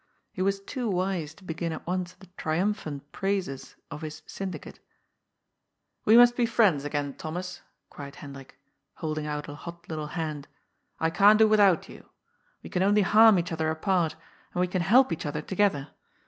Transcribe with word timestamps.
He 0.31 0.41
was 0.41 0.59
too 0.59 0.89
wise 0.89 1.35
to 1.35 1.43
begin 1.43 1.71
at 1.71 1.85
once 1.85 2.13
the 2.13 2.25
triumphant 2.35 3.11
praises 3.11 3.75
of 3.91 4.01
his'' 4.01 4.23
Syndicate."" 4.37 4.79
We 6.05 6.17
must 6.17 6.35
be 6.35 6.47
friends 6.47 6.85
again, 6.85 7.13
Thomas," 7.13 7.61
cried 7.91 8.15
Hendrik, 8.15 8.57
holding 8.95 9.27
out 9.27 9.47
a 9.47 9.53
hot 9.53 9.87
little 9.87 10.07
hand, 10.17 10.47
^' 10.53 10.55
I 10.99 11.11
can't 11.11 11.37
do 11.37 11.47
without 11.47 11.87
you. 11.87 12.09
We 12.63 12.69
can 12.71 12.81
only 12.81 13.03
harm 13.03 13.37
each 13.37 13.51
other 13.51 13.69
apart, 13.69 14.15
and 14.55 14.61
we 14.61 14.67
can 14.67 14.81
help 14.81 15.11
each 15.13 15.27
other 15.27 15.43
together. 15.43 15.89